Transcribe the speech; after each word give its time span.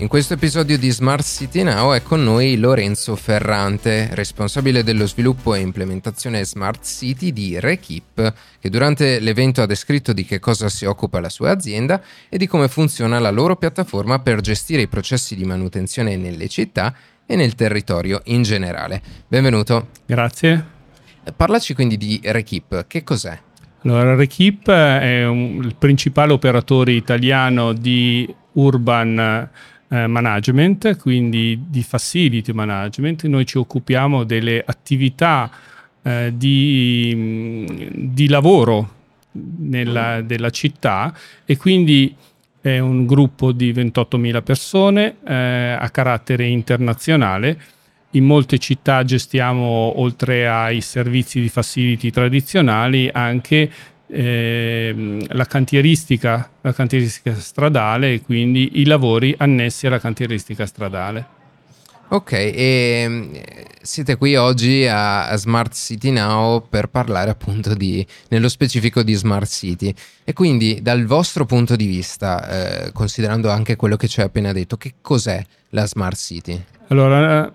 In 0.00 0.06
questo 0.06 0.34
episodio 0.34 0.78
di 0.78 0.90
Smart 0.90 1.24
City 1.24 1.64
Now 1.64 1.92
è 1.92 2.02
con 2.02 2.22
noi 2.22 2.56
Lorenzo 2.56 3.16
Ferrante, 3.16 4.08
responsabile 4.12 4.84
dello 4.84 5.08
sviluppo 5.08 5.56
e 5.56 5.58
implementazione 5.58 6.44
Smart 6.44 6.84
City 6.84 7.32
di 7.32 7.58
Rekip, 7.58 8.32
che 8.60 8.70
durante 8.70 9.18
l'evento 9.18 9.60
ha 9.60 9.66
descritto 9.66 10.12
di 10.12 10.24
che 10.24 10.38
cosa 10.38 10.68
si 10.68 10.84
occupa 10.84 11.18
la 11.18 11.28
sua 11.28 11.50
azienda 11.50 12.00
e 12.28 12.38
di 12.38 12.46
come 12.46 12.68
funziona 12.68 13.18
la 13.18 13.32
loro 13.32 13.56
piattaforma 13.56 14.20
per 14.20 14.40
gestire 14.40 14.82
i 14.82 14.86
processi 14.86 15.34
di 15.34 15.44
manutenzione 15.44 16.16
nelle 16.16 16.46
città 16.46 16.94
e 17.26 17.34
nel 17.34 17.56
territorio 17.56 18.20
in 18.26 18.42
generale. 18.42 19.02
Benvenuto. 19.26 19.88
Grazie. 20.06 20.64
Parlaci 21.34 21.74
quindi 21.74 21.96
di 21.96 22.20
Rekip, 22.22 22.86
che 22.86 23.02
cos'è? 23.02 23.36
Allora, 23.82 24.14
Rekip 24.14 24.70
è 24.70 25.26
un, 25.26 25.60
il 25.60 25.74
principale 25.76 26.32
operatore 26.32 26.92
italiano 26.92 27.72
di 27.72 28.32
urban 28.52 29.50
eh, 29.88 30.06
management, 30.06 30.96
quindi 30.98 31.64
di 31.68 31.82
facility 31.82 32.52
management. 32.52 33.24
Noi 33.24 33.46
ci 33.46 33.58
occupiamo 33.58 34.24
delle 34.24 34.62
attività 34.64 35.50
eh, 36.02 36.32
di, 36.34 37.88
di, 37.94 38.28
lavoro 38.28 38.94
nella, 39.32 40.20
della 40.20 40.50
città 40.50 41.14
e 41.44 41.56
quindi 41.56 42.14
è 42.60 42.78
un 42.78 43.06
gruppo 43.06 43.52
di 43.52 43.72
28.000 43.72 44.42
persone 44.42 45.16
eh, 45.26 45.76
a 45.78 45.88
carattere 45.90 46.46
internazionale. 46.46 47.58
In 48.12 48.24
molte 48.24 48.58
città 48.58 49.04
gestiamo, 49.04 50.00
oltre 50.00 50.48
ai 50.48 50.80
servizi 50.80 51.40
di 51.40 51.48
facility 51.48 52.10
tradizionali, 52.10 53.08
anche 53.12 53.70
eh, 54.08 55.26
la, 55.28 55.44
cantieristica, 55.44 56.50
la 56.60 56.72
cantieristica 56.72 57.34
stradale 57.34 58.14
e 58.14 58.20
quindi 58.22 58.80
i 58.80 58.84
lavori 58.84 59.34
annessi 59.38 59.86
alla 59.86 60.00
cantieristica 60.00 60.66
stradale. 60.66 61.36
Ok, 62.10 62.32
e 62.32 63.04
mm, 63.06 63.34
siete 63.82 64.16
qui 64.16 64.34
oggi 64.34 64.86
a 64.86 65.36
Smart 65.36 65.74
City 65.74 66.10
Now 66.10 66.66
per 66.66 66.88
parlare 66.88 67.28
appunto 67.28 67.74
di, 67.74 68.04
nello 68.28 68.48
specifico 68.48 69.02
di 69.02 69.12
Smart 69.12 69.46
City. 69.46 69.92
E 70.24 70.32
quindi 70.32 70.80
dal 70.80 71.04
vostro 71.04 71.44
punto 71.44 71.76
di 71.76 71.86
vista, 71.86 72.86
eh, 72.86 72.92
considerando 72.92 73.50
anche 73.50 73.76
quello 73.76 73.96
che 73.96 74.08
ci 74.08 74.20
hai 74.20 74.26
appena 74.26 74.52
detto, 74.52 74.78
che 74.78 74.94
cos'è 75.02 75.44
la 75.70 75.86
Smart 75.86 76.16
City? 76.16 76.58
Allora, 76.88 77.52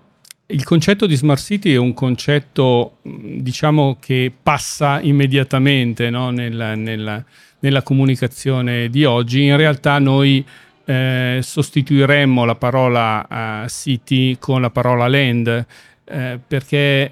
il 0.47 0.63
concetto 0.63 1.05
di 1.05 1.15
smart 1.15 1.41
city 1.41 1.73
è 1.73 1.77
un 1.77 1.93
concetto 1.93 2.97
diciamo 3.01 3.97
che 3.99 4.31
passa 4.41 4.99
immediatamente 5.01 6.09
no? 6.09 6.31
nella, 6.31 6.75
nella, 6.75 7.23
nella, 7.59 7.81
comunicazione 7.81 8.89
di 8.89 9.05
oggi. 9.05 9.43
In 9.43 9.55
realtà 9.55 9.99
noi 9.99 10.45
eh, 10.85 11.39
sostituiremmo 11.41 12.43
la 12.43 12.55
parola 12.55 13.63
uh, 13.63 13.67
city 13.69 14.37
con 14.37 14.61
la 14.61 14.69
parola 14.69 15.07
land 15.07 15.65
eh, 16.05 16.39
perché 16.45 17.11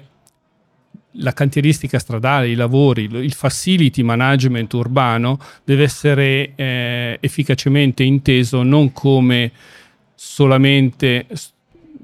la 1.16 1.32
cantieristica 1.32 1.98
stradale, 1.98 2.48
i 2.48 2.54
lavori, 2.54 3.04
il 3.04 3.32
facility 3.32 4.02
management 4.02 4.72
urbano 4.74 5.38
deve 5.64 5.84
essere 5.84 6.52
eh, 6.54 7.18
efficacemente 7.20 8.02
inteso 8.02 8.62
non 8.62 8.92
come 8.92 9.52
solamente 10.14 11.26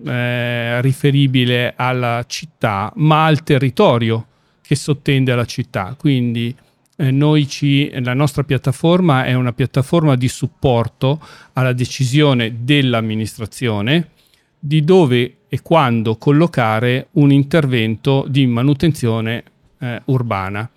eh, 0.04 0.80
riferibile 0.80 1.74
alla 1.76 2.24
città, 2.26 2.92
ma 2.96 3.26
al 3.26 3.42
territorio 3.42 4.26
che 4.62 4.74
sottende 4.74 5.32
alla 5.32 5.44
città. 5.44 5.94
Quindi 5.98 6.54
eh, 6.96 7.46
ci, 7.46 7.90
la 8.02 8.14
nostra 8.14 8.42
piattaforma 8.42 9.24
è 9.24 9.34
una 9.34 9.52
piattaforma 9.52 10.16
di 10.16 10.28
supporto 10.28 11.20
alla 11.54 11.72
decisione 11.72 12.58
dell'amministrazione 12.60 14.10
di 14.58 14.82
dove 14.82 15.36
e 15.48 15.62
quando 15.62 16.16
collocare 16.16 17.08
un 17.12 17.30
intervento 17.30 18.26
di 18.28 18.46
manutenzione 18.46 19.44
eh, 19.78 20.02
urbana. 20.06 20.68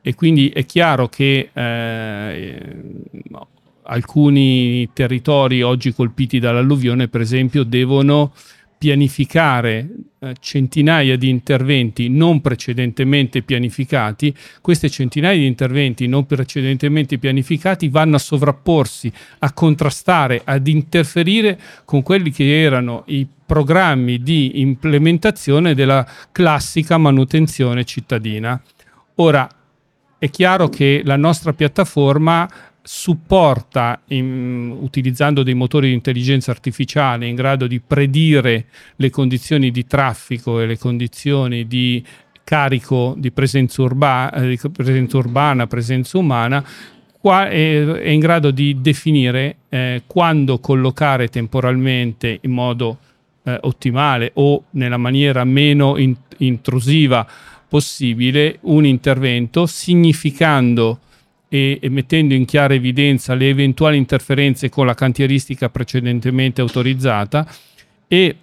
E 0.00 0.14
quindi 0.14 0.50
è 0.50 0.64
chiaro 0.64 1.08
che 1.08 1.50
eh, 1.52 2.76
alcuni 3.82 4.88
territori 4.92 5.62
oggi 5.62 5.92
colpiti 5.92 6.38
dall'alluvione, 6.38 7.08
per 7.08 7.20
esempio, 7.20 7.64
devono 7.64 8.32
pianificare 8.84 9.88
eh, 10.18 10.34
centinaia 10.40 11.16
di 11.16 11.30
interventi 11.30 12.10
non 12.10 12.42
precedentemente 12.42 13.40
pianificati, 13.40 14.36
queste 14.60 14.90
centinaia 14.90 15.38
di 15.38 15.46
interventi 15.46 16.06
non 16.06 16.26
precedentemente 16.26 17.16
pianificati 17.16 17.88
vanno 17.88 18.16
a 18.16 18.18
sovrapporsi, 18.18 19.10
a 19.38 19.54
contrastare, 19.54 20.42
ad 20.44 20.66
interferire 20.66 21.58
con 21.86 22.02
quelli 22.02 22.30
che 22.30 22.60
erano 22.60 23.04
i 23.06 23.26
programmi 23.46 24.22
di 24.22 24.60
implementazione 24.60 25.74
della 25.74 26.06
classica 26.30 26.98
manutenzione 26.98 27.84
cittadina. 27.84 28.62
Ora, 29.14 29.48
è 30.18 30.28
chiaro 30.28 30.68
che 30.68 31.00
la 31.06 31.16
nostra 31.16 31.54
piattaforma 31.54 32.46
supporta, 32.86 34.02
in, 34.08 34.76
utilizzando 34.78 35.42
dei 35.42 35.54
motori 35.54 35.88
di 35.88 35.94
intelligenza 35.94 36.50
artificiale 36.50 37.26
in 37.26 37.34
grado 37.34 37.66
di 37.66 37.80
predire 37.80 38.66
le 38.96 39.08
condizioni 39.08 39.70
di 39.70 39.86
traffico 39.86 40.60
e 40.60 40.66
le 40.66 40.76
condizioni 40.76 41.66
di 41.66 42.04
carico 42.44 43.14
di 43.16 43.30
presenza, 43.30 43.80
urba, 43.80 44.30
eh, 44.34 44.58
presenza 44.70 45.16
urbana, 45.16 45.66
presenza 45.66 46.18
umana, 46.18 46.62
qua 47.18 47.48
è, 47.48 47.84
è, 47.84 48.08
in 48.10 48.20
grado 48.20 48.50
di 48.50 48.78
definire 48.82 49.56
eh, 49.70 50.02
quando 50.06 50.58
collocare 50.58 51.28
temporalmente 51.28 52.38
in 52.42 52.50
modo 52.50 52.98
eh, 53.44 53.58
ottimale 53.62 54.32
o 54.34 54.64
nella 54.72 54.98
maniera 54.98 55.42
meno 55.44 55.96
in, 55.96 56.14
intrusiva 56.36 57.26
possibile 57.66 58.58
un 58.60 58.84
intervento, 58.84 59.64
significando 59.64 60.98
e, 61.54 61.78
e, 61.80 61.88
mettendo 61.88 62.34
in 62.34 62.46
chiara 62.46 62.74
evidenza 62.74 63.34
le 63.34 63.48
eventuali 63.48 63.96
interferenze 63.96 64.68
con 64.68 64.86
la 64.86 64.94
cantieristica 64.94 65.68
precedentemente 65.68 66.60
autorizzata 66.60 67.46
e 68.08 68.36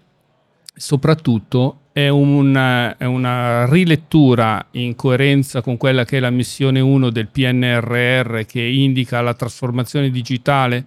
soprattutto 0.73 1.79
è 1.91 2.07
una, 2.07 2.95
è 2.95 3.03
una, 3.03 3.69
rilettura 3.69 4.65
in 4.71 4.95
coerenza 4.95 5.61
con 5.61 5.75
quella 5.75 6.05
che 6.05 6.17
è 6.17 6.19
la 6.21 6.29
missione 6.29 6.79
1 6.79 7.09
del 7.09 7.27
PNRR 7.27 8.45
che 8.45 8.61
indica 8.61 9.19
la 9.19 9.33
trasformazione 9.33 10.09
digitale 10.09 10.85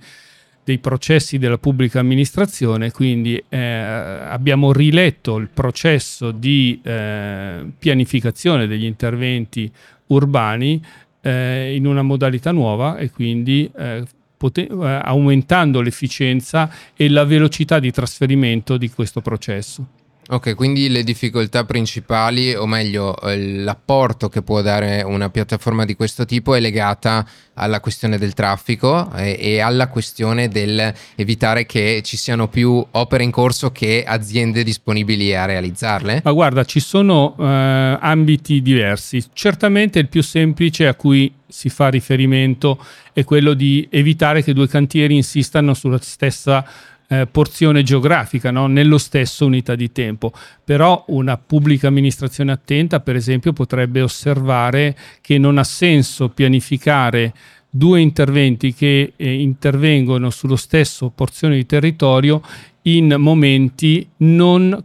dei 0.65 0.79
processi 0.79 1.37
della 1.37 1.59
pubblica 1.59 2.01
amministrazione, 2.01 2.91
quindi 2.91 3.37
eh, 3.51 3.59
abbiamo 3.59 4.73
riletto 4.73 5.37
il 5.37 5.51
processo 5.53 6.31
di 6.31 6.81
eh, 6.83 7.67
pianificazione 7.79 8.67
degli 8.67 8.87
interventi 8.87 9.71
urbani 10.07 10.83
eh, 11.25 11.75
in 11.75 11.87
una 11.87 12.03
modalità 12.03 12.53
nuova 12.53 12.99
e 12.99 13.11
quindi 13.11 13.71
eh, 13.77 14.05
poten- 14.37 14.71
eh, 14.71 15.01
aumentando 15.03 15.81
l'efficienza 15.81 16.71
e 16.95 17.09
la 17.09 17.25
velocità 17.25 17.79
di 17.79 17.91
trasferimento 17.91 18.77
di 18.77 18.91
questo 18.91 19.23
processo. 19.23 20.04
Ok, 20.27 20.55
quindi 20.55 20.89
le 20.89 21.03
difficoltà 21.03 21.65
principali, 21.65 22.55
o 22.55 22.67
meglio, 22.67 23.21
eh, 23.21 23.57
l'apporto 23.59 24.31
che 24.31 24.41
può 24.41 24.63
dare 24.63 25.03
una 25.03 25.29
piattaforma 25.29 25.85
di 25.85 25.95
questo 25.95 26.25
tipo 26.25 26.55
è 26.55 26.61
legata 26.61 27.27
alla 27.55 27.81
questione 27.81 28.17
del 28.17 28.33
traffico 28.33 29.13
e, 29.15 29.37
e 29.39 29.61
alla 29.61 29.89
questione 29.89 30.49
del 30.49 30.93
evitare 31.15 31.67
che 31.67 32.01
ci 32.03 32.17
siano 32.17 32.49
più 32.49 32.85
opere 32.93 33.23
in 33.23 33.31
corso 33.31 33.71
che 33.71 34.03
aziende 34.07 34.65
disponibili 34.65 35.35
a 35.35 35.45
realizzarle? 35.45 36.23
Ma 36.25 36.33
guarda, 36.33 36.65
ci 36.65 36.81
sono 36.81 37.37
eh, 37.39 37.99
ambiti 38.01 38.63
diversi. 38.63 39.23
Certamente 39.35 39.99
il 39.99 40.09
più 40.09 40.23
semplice 40.23 40.87
a 40.87 40.95
cui 40.95 41.33
si 41.47 41.69
fa 41.69 41.89
riferimento 41.89 42.83
è 43.13 43.23
quello 43.25 43.53
di 43.55 43.87
evitare 43.91 44.43
che 44.43 44.55
due 44.55 44.67
cantieri 44.67 45.15
insistano 45.15 45.75
sulla 45.75 46.01
stessa 46.01 46.67
eh, 47.09 47.27
porzione 47.27 47.83
geografica, 47.83 48.51
no? 48.51 48.67
nello 48.67 48.99
stesso 48.99 49.47
unità 49.47 49.75
di 49.75 49.93
tempo. 49.93 50.33
Però 50.65 51.05
una 51.09 51.37
pubblica 51.37 51.89
amministrazione 51.89 52.53
attenta, 52.53 53.01
per 53.01 53.17
esempio, 53.17 53.53
potrebbe 53.53 54.01
osservare 54.01 54.97
che 55.21 55.39
non 55.39 55.59
ha 55.59 55.65
senso 55.65 56.29
pianificare 56.29 57.33
due 57.69 58.01
interventi 58.01 58.73
che 58.73 59.15
eh, 59.17 59.33
intervengono 59.33 60.31
sullo 60.31 60.57
stesso 60.57 61.11
porzione 61.11 61.57
di 61.57 61.67
territorio 61.67 62.41
in 62.83 63.17
momenti 63.19 64.09
non 64.19 64.83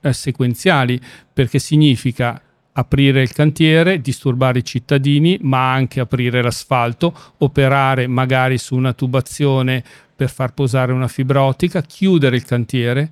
eh, 0.00 0.12
sequenziali, 0.12 0.98
perché 1.32 1.58
significa 1.58 2.40
aprire 2.72 3.20
il 3.22 3.32
cantiere, 3.32 4.00
disturbare 4.00 4.60
i 4.60 4.64
cittadini, 4.64 5.38
ma 5.42 5.72
anche 5.72 6.00
aprire 6.00 6.42
l'asfalto, 6.42 7.14
operare 7.38 8.06
magari 8.06 8.56
su 8.58 8.74
una 8.74 8.92
tubazione 8.92 9.84
per 10.20 10.28
far 10.28 10.52
posare 10.52 10.92
una 10.92 11.08
fibra 11.08 11.42
ottica, 11.42 11.80
chiudere 11.80 12.36
il 12.36 12.44
cantiere, 12.44 13.10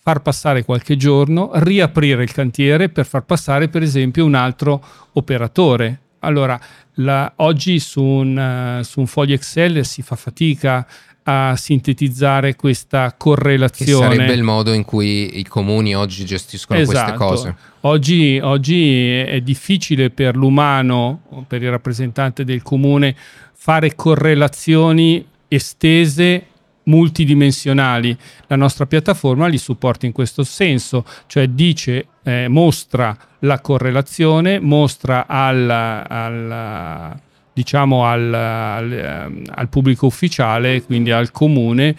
far 0.00 0.22
passare 0.22 0.62
qualche 0.62 0.96
giorno, 0.96 1.50
riaprire 1.54 2.22
il 2.22 2.30
cantiere 2.30 2.88
per 2.90 3.06
far 3.06 3.24
passare 3.24 3.66
per 3.66 3.82
esempio 3.82 4.24
un 4.24 4.36
altro 4.36 4.80
operatore. 5.14 6.00
Allora, 6.20 6.56
La, 7.00 7.32
oggi 7.36 7.80
su 7.80 8.00
un, 8.00 8.78
uh, 8.78 8.84
su 8.84 9.00
un 9.00 9.06
foglio 9.08 9.34
Excel 9.34 9.84
si 9.84 10.00
fa 10.02 10.14
fatica 10.14 10.86
a 11.24 11.56
sintetizzare 11.56 12.54
questa 12.54 13.12
correlazione. 13.18 14.08
Che 14.08 14.14
sarebbe 14.14 14.32
il 14.32 14.44
modo 14.44 14.72
in 14.72 14.84
cui 14.84 15.40
i 15.40 15.44
comuni 15.44 15.96
oggi 15.96 16.24
gestiscono 16.24 16.78
esatto. 16.78 17.16
queste 17.16 17.16
cose. 17.16 17.56
Oggi, 17.80 18.38
oggi 18.40 19.10
è 19.10 19.40
difficile 19.40 20.10
per 20.10 20.36
l'umano, 20.36 21.44
per 21.48 21.64
il 21.64 21.70
rappresentante 21.70 22.44
del 22.44 22.62
comune, 22.62 23.16
fare 23.54 23.96
correlazioni 23.96 25.26
estese 25.48 26.46
multidimensionali. 26.84 28.16
La 28.46 28.56
nostra 28.56 28.86
piattaforma 28.86 29.46
li 29.46 29.58
supporta 29.58 30.06
in 30.06 30.12
questo 30.12 30.44
senso, 30.44 31.04
cioè 31.26 31.48
dice, 31.48 32.06
eh, 32.22 32.48
mostra 32.48 33.16
la 33.40 33.60
correlazione, 33.60 34.60
mostra 34.60 35.26
al, 35.26 35.68
al 35.70 37.20
diciamo 37.58 38.04
al, 38.04 38.32
al, 38.32 38.92
ehm, 38.92 39.68
pubblico 39.68 40.06
ufficiale, 40.06 40.82
quindi 40.82 41.10
al 41.10 41.32
comune, 41.32 41.96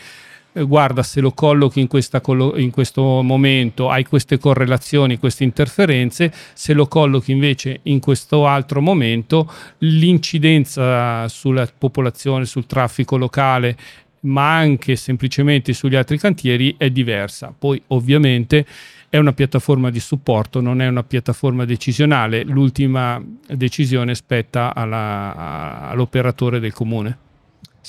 eh, 0.59 0.63
guarda 0.63 1.03
se 1.03 1.21
lo 1.21 1.31
collochi 1.31 1.79
in, 1.79 1.87
questa, 1.87 2.21
in, 2.55 2.69
questo 2.71 3.21
momento 3.21 3.89
hai 3.89 4.03
queste 4.03 4.37
correlazioni, 4.37 5.17
queste 5.17 5.43
interferenze, 5.43 6.33
se 6.53 6.73
lo 6.73 6.87
collochi 6.87 7.31
invece 7.31 7.79
in 7.83 7.99
questo 7.99 8.45
altro 8.45 8.81
momento 8.81 9.51
l'incidenza 9.79 11.27
sulla 11.27 11.67
popolazione, 11.75 12.45
sul 12.45 12.65
traffico 12.65 13.17
locale 13.17 13.77
ma 14.21 14.57
anche 14.57 14.97
semplicemente 14.97 15.71
sugli 15.71 15.95
altri 15.95 16.17
cantieri 16.17 16.75
è 16.77 16.89
diversa. 16.89 17.53
Poi 17.57 17.81
ovviamente 17.87 18.65
è 19.07 19.17
una 19.17 19.31
piattaforma 19.31 19.89
di 19.89 19.99
supporto, 20.01 20.59
non 20.59 20.81
è 20.81 20.87
una 20.87 21.03
piattaforma 21.03 21.63
decisionale, 21.63 22.43
l'ultima 22.43 23.23
decisione 23.47 24.13
spetta 24.15 24.75
alla, 24.75 25.89
all'operatore 25.89 26.59
del 26.59 26.73
comune. 26.73 27.28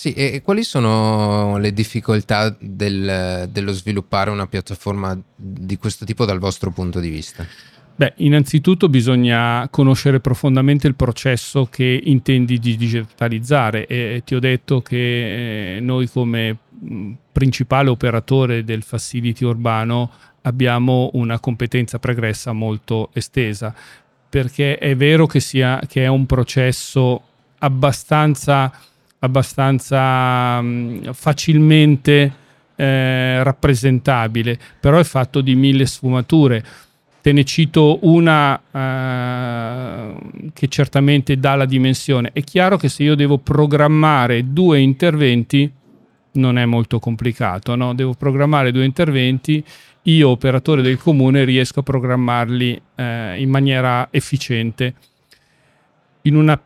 Sì, 0.00 0.14
e 0.14 0.40
quali 0.40 0.62
sono 0.62 1.58
le 1.58 1.74
difficoltà 1.74 2.56
del, 2.58 3.46
dello 3.52 3.70
sviluppare 3.70 4.30
una 4.30 4.46
piattaforma 4.46 5.14
di 5.36 5.76
questo 5.76 6.06
tipo 6.06 6.24
dal 6.24 6.38
vostro 6.38 6.70
punto 6.70 7.00
di 7.00 7.10
vista? 7.10 7.44
Beh, 7.96 8.14
innanzitutto 8.16 8.88
bisogna 8.88 9.68
conoscere 9.70 10.18
profondamente 10.18 10.86
il 10.86 10.94
processo 10.94 11.66
che 11.66 12.00
intendi 12.02 12.58
di 12.58 12.78
digitalizzare 12.78 13.86
e 13.86 14.22
ti 14.24 14.34
ho 14.34 14.40
detto 14.40 14.80
che 14.80 15.76
eh, 15.76 15.80
noi 15.80 16.08
come 16.08 16.56
principale 17.30 17.90
operatore 17.90 18.64
del 18.64 18.82
facility 18.82 19.44
urbano 19.44 20.10
abbiamo 20.40 21.10
una 21.12 21.38
competenza 21.38 21.98
pregressa 21.98 22.52
molto 22.52 23.10
estesa 23.12 23.74
perché 24.30 24.78
è 24.78 24.96
vero 24.96 25.26
che, 25.26 25.40
sia, 25.40 25.78
che 25.86 26.04
è 26.04 26.06
un 26.06 26.24
processo 26.24 27.20
abbastanza, 27.58 28.72
abbastanza 29.20 30.60
mh, 30.60 31.12
facilmente 31.12 32.34
eh, 32.76 33.42
rappresentabile, 33.42 34.58
però 34.78 34.98
è 34.98 35.04
fatto 35.04 35.40
di 35.40 35.54
mille 35.54 35.86
sfumature 35.86 36.64
Te 37.22 37.32
ne 37.32 37.44
cito 37.44 37.98
una 38.02 38.54
uh, 38.54 40.50
che 40.54 40.68
certamente 40.68 41.38
dà 41.38 41.54
la 41.54 41.66
dimensione. 41.66 42.30
È 42.32 42.42
chiaro 42.42 42.78
che 42.78 42.88
se 42.88 43.02
io 43.02 43.14
devo 43.14 43.36
programmare 43.36 44.52
due 44.54 44.80
interventi, 44.80 45.70
non 46.32 46.56
è 46.56 46.64
molto 46.64 46.98
complicato, 46.98 47.74
no? 47.76 47.92
Devo 47.92 48.14
programmare 48.14 48.72
due 48.72 48.86
interventi, 48.86 49.62
io 50.04 50.30
operatore 50.30 50.80
del 50.80 50.96
comune 50.96 51.44
riesco 51.44 51.80
a 51.80 51.82
programmarli 51.82 52.80
eh, 52.94 53.38
in 53.38 53.50
maniera 53.50 54.08
efficiente. 54.10 54.94
In 56.22 56.36
una 56.36 56.58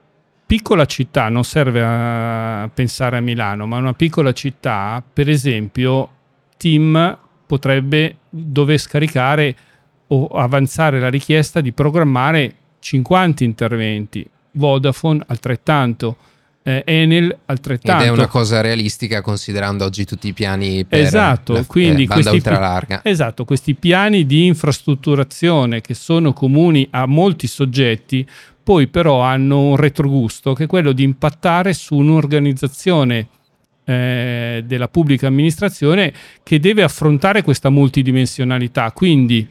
piccola 0.46 0.84
città, 0.86 1.28
non 1.28 1.44
serve 1.44 1.82
a 1.82 2.70
pensare 2.72 3.16
a 3.16 3.20
Milano, 3.20 3.66
ma 3.66 3.78
una 3.78 3.94
piccola 3.94 4.32
città, 4.32 5.02
per 5.12 5.28
esempio, 5.28 6.08
Team 6.56 7.18
potrebbe 7.46 8.18
dover 8.28 8.78
scaricare 8.78 9.56
o 10.08 10.26
avanzare 10.28 11.00
la 11.00 11.08
richiesta 11.08 11.60
di 11.60 11.72
programmare 11.72 12.54
50 12.78 13.44
interventi, 13.44 14.28
Vodafone 14.52 15.22
altrettanto, 15.26 16.16
eh, 16.66 16.82
Enel 16.86 17.36
altrettanto. 17.44 18.02
Ed 18.02 18.08
è 18.08 18.10
una 18.10 18.26
cosa 18.26 18.62
realistica 18.62 19.20
considerando 19.20 19.84
oggi 19.84 20.06
tutti 20.06 20.28
i 20.28 20.32
piani 20.32 20.84
per 20.86 21.00
esatto, 21.00 21.52
la, 21.52 21.64
quindi 21.66 22.04
eh, 22.04 22.06
banda 22.06 22.30
questi, 22.30 22.48
ultralarga. 22.48 23.00
Esatto, 23.04 23.44
questi 23.44 23.74
piani 23.74 24.24
di 24.24 24.46
infrastrutturazione 24.46 25.82
che 25.82 25.92
sono 25.92 26.32
comuni 26.32 26.88
a 26.90 27.04
molti 27.04 27.46
soggetti, 27.46 28.26
poi 28.62 28.86
però 28.86 29.20
hanno 29.20 29.60
un 29.60 29.76
retrogusto 29.76 30.54
che 30.54 30.64
è 30.64 30.66
quello 30.66 30.92
di 30.92 31.02
impattare 31.02 31.74
su 31.74 31.96
un'organizzazione 31.96 33.28
eh, 33.84 34.64
della 34.64 34.88
pubblica 34.88 35.26
amministrazione 35.26 36.14
che 36.42 36.58
deve 36.58 36.82
affrontare 36.82 37.42
questa 37.42 37.68
multidimensionalità. 37.68 38.90
Quindi 38.92 39.46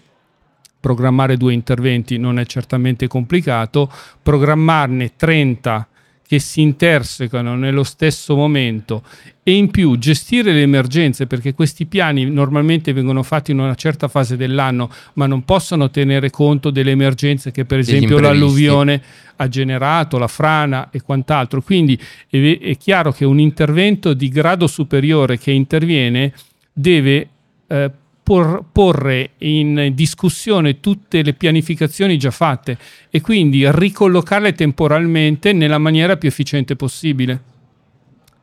programmare 0.79 1.37
due 1.37 1.53
interventi 1.53 2.17
non 2.17 2.39
è 2.39 2.45
certamente 2.47 3.07
complicato, 3.07 3.89
programmarne 4.21 5.11
30 5.15 5.87
che 6.25 6.39
si 6.39 6.61
intersecano 6.61 7.55
nello 7.55 7.83
stesso 7.83 8.35
momento 8.35 9.03
e 9.43 9.55
in 9.55 9.69
più 9.71 9.97
gestire 9.97 10.53
le 10.53 10.61
emergenze 10.61 11.27
perché 11.27 11.53
questi 11.53 11.85
piani 11.85 12.25
normalmente 12.25 12.93
vengono 12.93 13.23
fatti 13.23 13.51
in 13.51 13.59
una 13.59 13.75
certa 13.75 14.07
fase 14.07 14.37
dell'anno 14.37 14.89
ma 15.13 15.27
non 15.27 15.43
possono 15.43 15.89
tenere 15.89 16.29
conto 16.29 16.69
delle 16.69 16.91
emergenze 16.91 17.51
che 17.51 17.65
per 17.65 17.79
esempio 17.79 18.19
l'alluvione 18.19 19.01
ha 19.35 19.47
generato, 19.47 20.17
la 20.17 20.27
frana 20.27 20.89
e 20.91 21.01
quant'altro. 21.01 21.61
Quindi 21.61 21.99
è, 22.29 22.59
è 22.59 22.77
chiaro 22.77 23.11
che 23.11 23.25
un 23.25 23.39
intervento 23.39 24.13
di 24.13 24.29
grado 24.29 24.67
superiore 24.67 25.37
che 25.37 25.51
interviene 25.51 26.33
deve 26.71 27.27
eh, 27.67 27.91
por, 28.23 28.63
porre 28.71 29.31
in 29.39 29.91
discussione 29.93 30.79
tutte 30.79 31.21
le 31.21 31.33
pianificazioni 31.33 32.17
già 32.17 32.31
fatte 32.31 32.77
e 33.09 33.21
quindi 33.21 33.69
ricollocarle 33.69 34.53
temporalmente 34.53 35.51
nella 35.51 35.77
maniera 35.77 36.15
più 36.17 36.29
efficiente 36.29 36.75
possibile. 36.75 37.51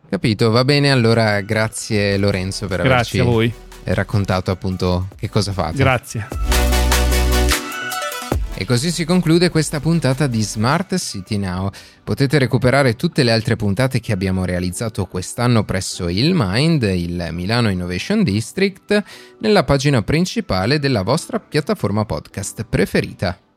Capito, 0.09 0.51
va 0.51 0.65
bene, 0.65 0.91
allora 0.91 1.41
grazie 1.41 2.19
Lorenzo 2.19 2.67
per 2.67 2.83
grazie 2.83 3.21
averci 3.21 3.53
raccontato 3.85 4.51
appunto 4.51 5.09
che 5.17 5.29
cosa 5.29 5.53
fate. 5.53 5.77
Grazie. 5.77 6.50
E 8.61 8.67
così 8.67 8.91
si 8.91 9.07
conclude 9.07 9.49
questa 9.49 9.81
puntata 9.81 10.27
di 10.27 10.43
Smart 10.43 10.95
City 10.99 11.39
Now. 11.39 11.71
Potete 12.05 12.37
recuperare 12.39 12.95
tutte 12.95 13.23
le 13.23 13.33
altre 13.33 13.57
puntate 13.57 14.01
che 14.01 14.13
abbiamo 14.13 14.45
realizzato 14.45 15.07
quest'anno 15.07 15.65
presso 15.65 16.11
il 16.11 16.33
Mind, 16.35 16.83
il 16.83 17.29
Milano 17.31 17.71
Innovation 17.71 18.23
District, 18.23 19.03
nella 19.39 19.65
pagina 19.65 20.03
principale 20.03 20.79
della 20.79 21.01
vostra 21.01 21.41
piattaforma 21.41 22.05
podcast 22.05 22.67
preferita. 22.69 23.50